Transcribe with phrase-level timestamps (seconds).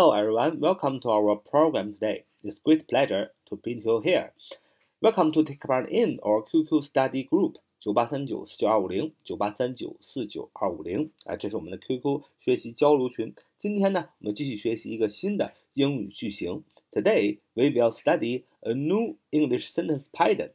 [0.00, 2.24] Hello everyone, welcome to our program today.
[2.42, 4.32] It's great pleasure to be you here.
[5.02, 13.34] Welcome to take part in our QQ study group 九八三九四九二五零九八三九四九二五零啊，这是我们的 QQ 学习交流群。
[13.58, 16.64] 今天呢，我们继续学习一个新的英语句型。
[16.92, 20.52] Today we will study a new English sentence pattern.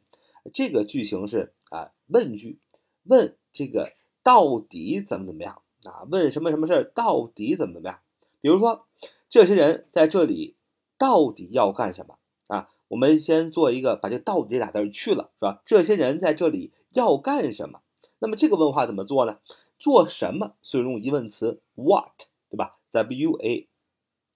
[0.52, 2.58] 这个句型是啊问句，
[3.04, 3.92] 问这个
[4.24, 6.02] 到底怎么怎么样啊？
[6.10, 8.00] 问什么什么事儿到底怎么怎么样？
[8.40, 8.85] 比如说。
[9.28, 10.56] 这些人在这里
[10.98, 12.68] 到底要干什么啊？
[12.88, 15.62] 我们先做一个把这“到底”这俩字去了，是吧？
[15.66, 17.80] 这些人在这里要干什么？
[18.18, 19.38] 那么这个问话怎么做呢？
[19.78, 20.54] 做什么？
[20.62, 23.68] 所以用疑问词 what，对吧？w a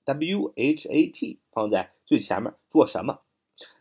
[0.05, 3.21] w h a t 放在最前面做什么？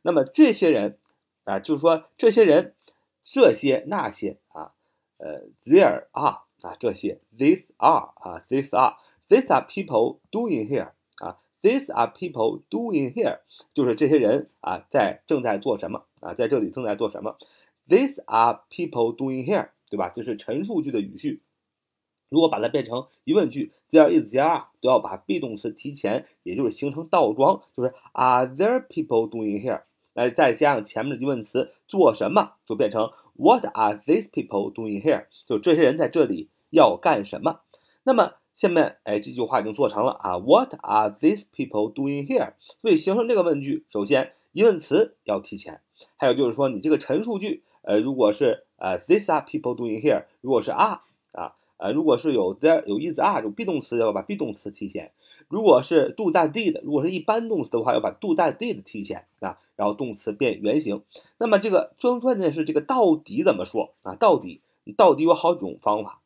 [0.03, 0.99] 那么这些人
[1.45, 2.75] 啊，就是说这些人，
[3.23, 4.73] 这些那些啊，
[5.17, 10.91] 呃，there are 啊，这些 these are 啊，these are，these are people doing here。
[11.61, 13.39] These are people doing here，
[13.73, 17.37] 就是这些人啊，在正在做什么啊，在这里正在做什么
[17.89, 20.09] ？These are people doing here，对吧？
[20.15, 21.41] 这是陈述句的语序。
[22.29, 29.81] 如果把它变成疑问句，there is there are，都要把 be 动词提前，也就是形成倒装，就是 Are there people doing here？
[30.13, 35.25] 来再加上前面的疑问词做什么，就变成 What are these people doing here？
[35.45, 37.59] 就这些人在这里要干什么？
[38.03, 38.35] 那么。
[38.59, 40.37] 下面，哎，这句话已经做成了啊。
[40.37, 42.55] What are these people doing here？
[42.81, 45.79] 所以形成这个问句，首先疑问词要提前，
[46.17, 50.99] 还有就是说你这个陈述句，呃，如果是呃 these are people doing here，如果是 are
[51.31, 55.13] 啊，呃，如果是有 there 有 is are 有 be 动词要把 be 动词提前，
[55.47, 61.01] 如果是 do that did，如果是一般动词的话要把 do that did 提前啊，然后动词变原形。
[61.37, 64.15] 那么这个最关键是这个到底怎么说啊？
[64.15, 64.59] 到底
[64.97, 66.19] 到底有好几种方法？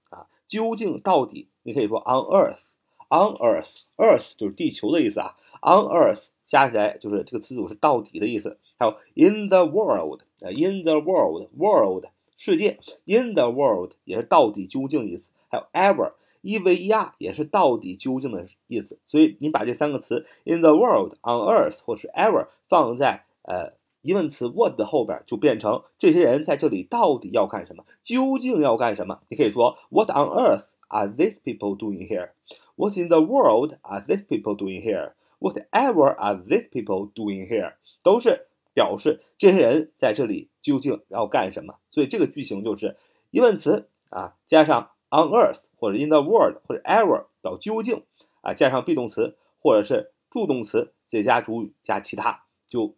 [0.54, 1.48] 究竟到底？
[1.64, 8.60] 你可以说 on earth，on earth，earth 就是地球的意思啊，on earth 加起来就是这个词组是到底的意思。
[8.78, 12.06] 还有 in the world，呃，in the world，world
[12.38, 15.24] 世界，in the world 也是到底究竟意思。
[15.50, 19.00] 还有 ever，e v e r 也是到底究竟的意思。
[19.08, 27.84] 所以你把这三个词 in the world，on earth 或是 ever 放在呃疑问词 what 的后边，就变成这些人在这里到底要干什么？
[28.04, 29.22] 究竟要干什么？
[29.30, 30.66] 你可以说 what on earth。
[30.94, 32.30] are these people doing here?
[32.76, 35.14] What in the world are these people doing here?
[35.40, 37.74] Whatever are these people doing here？
[38.04, 41.76] 都是表示这些人在这里究竟要干什么。
[41.92, 42.96] 所以这个句型就是
[43.32, 48.04] 疑问词啊，加上 on earth 或者 in the world 或者 ever 表究竟
[48.42, 52.96] 啊，加上 be 动词或者是助动词再加主语加其他，就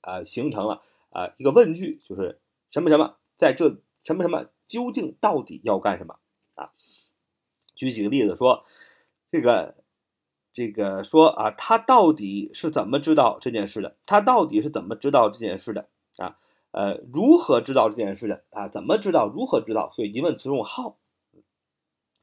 [0.00, 6.18] 啊形成了啊一个问句，就是什么什么在这什么什么究竟到底要干什么
[6.54, 6.72] 啊？
[7.74, 8.64] 举几个例子说，
[9.30, 9.76] 这个，
[10.52, 13.96] 这个说啊，他到底是怎么知道这件事的？
[14.04, 15.88] 他到底是怎么知道这件事的？
[16.18, 16.38] 啊，
[16.72, 18.42] 呃，如何知道这件事的？
[18.50, 19.28] 啊，怎么知道？
[19.28, 19.92] 如何知道？
[19.92, 20.96] 所以疑问词用 how。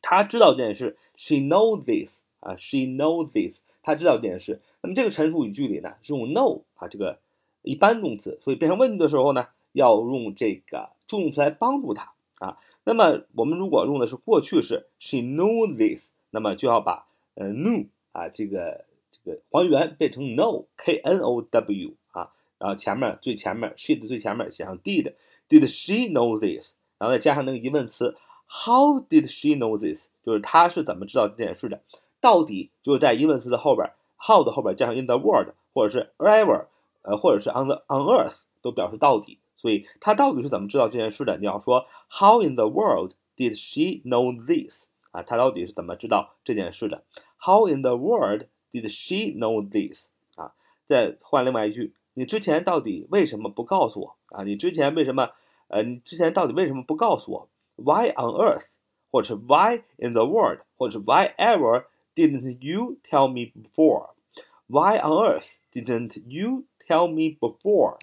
[0.02, 2.20] 他知道这件事，she knows this。
[2.40, 3.62] 啊，she knows this。
[3.82, 4.62] 他知道这件事。
[4.82, 7.20] 那么这个陈述语句里呢，是用 know 啊这个
[7.66, 12.14] 一般动词，所以变成问句的时候呢，要用这个助动词来帮助他。
[12.40, 29.00] 啊，那么我们如果用的是过去式，she knew this，那么就要把呃 knew 啊这个这个还原变成 know，k n o w 啊，然后前面最前面 she 的最前面写上 did，did she know this，然后再加上那个疑问词，how
[29.00, 31.82] did she know this，就是她是怎么知道这件事的？
[32.20, 36.66] 到底就是在疑问词的后边，how 的后边加上 in the world，或者是 ever，
[37.05, 39.41] 呃，或者是 on the on earth，都表示到底。
[39.57, 41.37] 所以他到底是怎么知道这件事的？
[41.39, 44.87] 你要说 How in the world did she know this？
[45.11, 47.05] 啊，他到底是怎么知道这件事的？
[47.39, 50.07] How in the world did she know this？
[50.37, 50.55] 啊，
[50.87, 54.17] 再换另外一句，你之前到底为什么不告诉我？
[54.29, 55.31] 啊，你之前为什么？
[55.69, 57.49] 呃，你之前到底为什么不告诉我？
[57.77, 58.67] Why on earth？
[59.11, 60.61] 或者是 Why in the world？
[60.77, 61.85] 或者是 Why ever
[62.15, 67.98] didn't you tell me before？Why on earth didn't you tell me before？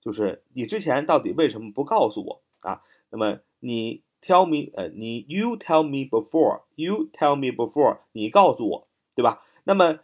[0.00, 2.82] 就是你之前到底为什么不告诉我啊？
[3.08, 9.42] 那么你 tell me，呃，你 you tell me before，you tell me before，你告诉我，对吧？
[9.64, 10.00] 那么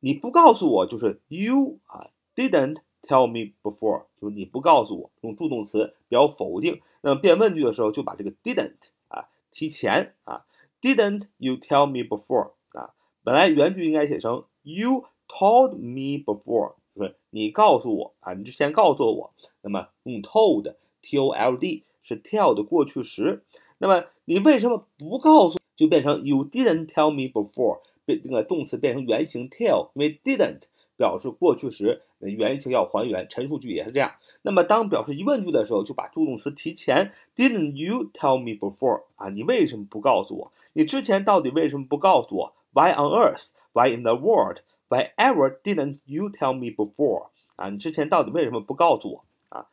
[0.00, 6.82] 你不告诉我就是 you 啊 didn't tell me before，就是你不告诉我，用助动词表否定。
[7.00, 10.44] 那么变问句的时候就把这个 didn't 啊提前啊
[10.82, 12.92] ，didn't you tell me before 啊？
[13.24, 16.74] 本来原句应该写成 you told me before。
[16.98, 23.44] 就是你告诉我啊，你之前告诉我，那么用 told，t o l d 是 tell 的过去时。
[23.78, 25.58] 那么你为什么不告诉？
[25.76, 30.62] 就变成 you didn't tell me before 变那个动词变成原形 tell，因为 didn't
[30.96, 34.14] 表示过去时，原形要还原，陈述句也是这样。
[34.42, 37.12] 那么当表示疑问句的时候，就把助动词提前。
[37.36, 39.04] Didn't you tell me before？
[39.14, 40.52] 啊，你为什么不告诉我？
[40.72, 44.58] 你之前到底为什么不告诉我？Why on earth？Why in the world？
[44.88, 47.28] Why ever didn't you tell me before？
[47.56, 49.24] 啊，你之前到底为什么不告诉我？
[49.50, 49.66] 啊，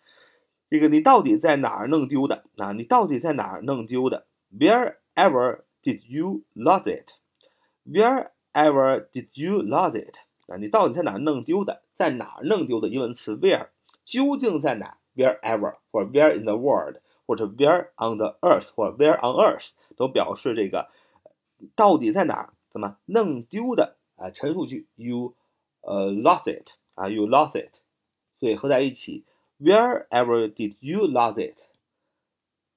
[0.70, 2.44] 这个你到底在哪儿弄丢的？
[2.58, 10.18] 啊，你到底在哪儿弄丢的？Wherever did you lose it？Wherever did you lose it？
[10.48, 11.84] 啊，你到底在哪儿弄丢的？
[11.94, 12.90] 在哪儿弄丢的？
[12.90, 13.68] 疑问词 where。
[14.04, 20.90] 究竟在哪？Wherever 或者 Where in the world 或者 Where on the earth 或者 Where on earth 都表示这个
[21.76, 22.54] 到底在哪儿？
[22.70, 24.30] 怎么弄丢的啊？
[24.32, 25.34] 陈述句 You
[25.82, 27.80] 呃 lost it 啊，You lost it，
[28.40, 29.24] 所以合在一起
[29.60, 31.58] Wherever did you lose it？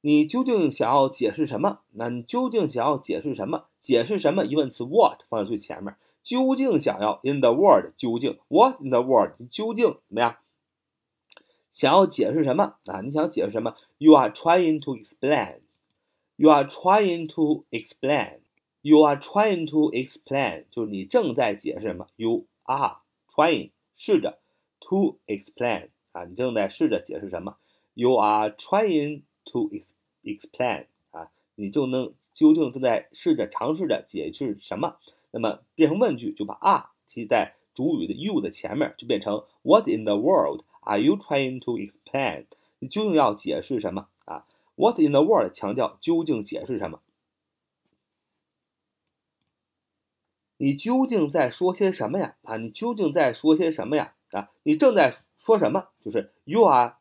[0.01, 1.81] 你究竟想要解释什么？
[1.91, 3.67] 那你究竟想要解释什么？
[3.81, 4.45] 解释什么？
[4.45, 5.97] 疑问词 What 放在最前面。
[6.23, 7.93] 究竟想要 in the world？
[7.97, 9.33] 究竟 What in the world？
[9.39, 10.37] 你究竟怎么样？
[11.71, 13.01] 想要解释什么啊？
[13.01, 15.61] 你想解释什么？You are trying to explain.
[16.37, 18.41] You are trying to explain.
[18.89, 20.65] You are trying to explain.
[20.71, 22.97] 就是你正在解释什么？You are
[23.31, 24.39] trying 试着
[24.81, 27.59] to explain 啊，你正在试着解释什么
[27.93, 29.71] ？You are trying to
[30.25, 34.97] explain 啊，你就能究竟正在试着尝试着解释什么？
[35.33, 42.47] 那么变成问句，就把 are 提在主语的 you 的前面，就变成 What in the world？Are you trying to explain？
[42.79, 44.47] 你究竟要解释什么啊
[44.77, 45.53] ？What in the world？
[45.53, 47.03] 强调究竟解释什么？
[50.59, 52.35] 你究竟在说些什么呀？
[52.43, 54.13] 啊，你究竟在说些什么呀？
[54.33, 55.87] 啊，你正在说什么？
[56.05, 56.97] 就是 you are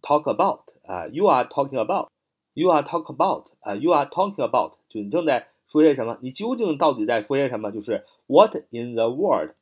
[0.00, 6.18] talk about 啊，you are talking about，you are talk about 啊，you are talking about，就你正在说些什么？
[6.22, 7.70] 你究竟到底在说些什么？
[7.70, 9.54] 就是 What in the world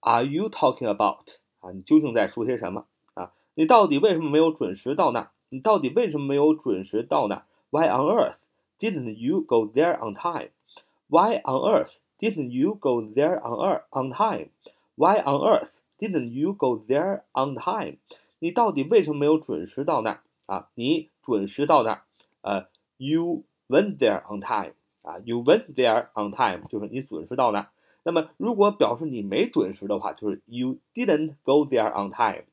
[0.00, 1.28] are you talking about？
[1.60, 3.32] 啊，你究竟在说些什么啊？
[3.54, 5.30] 你到底为什么没有准时到那？
[5.50, 8.36] 你到底为什么没有准时到那？Why on earth
[8.78, 10.50] didn't you go there on time?
[11.08, 14.50] Why on earth didn't you go there on earth on time?
[14.94, 17.96] Why on earth didn't you go there on time?
[18.38, 20.68] 你到底为什么没有准时到那儿啊？
[20.74, 22.02] 你准时到那儿，
[22.42, 22.66] 呃
[22.98, 27.68] ，You went there on time 啊，You went there on time 就是你准时到那儿。
[28.02, 32.44] 那么，如果表示你没准时的话，就是 you didn't go there on time，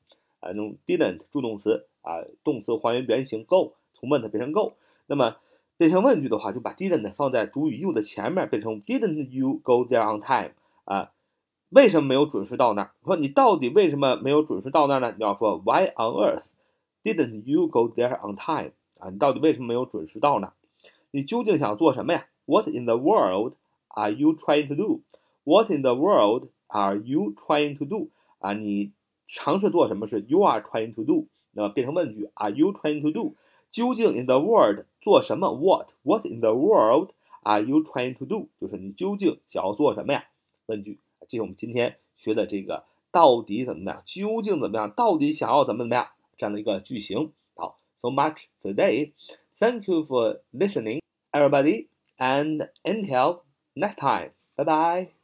[0.41, 4.73] 啊，用 didn't 助动词啊，动词还原原形 go，从 went 变成 go。
[5.05, 5.37] 那么
[5.76, 10.52] 变成问句的话，就把 didn't 放在主语 you 的前面，变成 didn't you go there on time？
[10.84, 11.10] 啊，
[11.70, 12.90] 为什么没有准时到那儿？
[13.04, 15.14] 说你到底为什么没有准时到那儿呢？
[15.16, 16.44] 你要说 Why on earth
[17.02, 18.72] didn't you go there on time？
[18.98, 20.52] 啊，你到底为什么没有准时到那儿？
[21.10, 22.26] 你究竟想做什么呀？
[22.44, 23.54] What in the world
[23.88, 28.08] are you trying to do？What in the world are you trying to do？
[28.38, 28.92] 啊，你
[29.26, 30.24] 尝试做什么事？
[30.28, 31.26] You are trying to do。
[31.52, 33.34] 那么变成问句，Are you trying to do？
[33.70, 35.52] 究竟 in the world 做什么？
[35.52, 37.10] What？What in the world
[37.42, 38.48] are you trying to do？
[38.60, 40.24] 就是你究竟想要做什么呀？
[40.66, 41.00] 问句。
[41.28, 44.02] 这是我们今天学的这个到底怎么样？
[44.04, 44.90] 究竟怎么样？
[44.90, 46.08] 到底想要怎么怎么样？
[46.36, 47.32] 这样的一个句型。
[47.54, 49.12] 好，so much today.
[49.58, 51.00] Thank you for listening,
[51.30, 51.86] everybody,
[52.18, 53.42] and until
[53.74, 54.32] next time.
[54.56, 55.15] Bye bye.